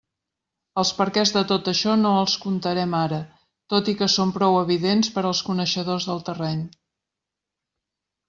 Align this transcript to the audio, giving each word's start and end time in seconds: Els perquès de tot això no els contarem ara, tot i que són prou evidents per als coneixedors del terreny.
Els 0.83 0.91
perquès 0.99 1.31
de 1.35 1.41
tot 1.51 1.67
això 1.71 1.91
no 2.05 2.13
els 2.21 2.37
contarem 2.45 2.95
ara, 3.01 3.19
tot 3.75 3.91
i 3.93 3.95
que 3.99 4.07
són 4.13 4.33
prou 4.37 4.57
evidents 4.61 5.13
per 5.17 5.25
als 5.31 5.43
coneixedors 5.51 6.07
del 6.13 6.23
terreny. 6.31 6.67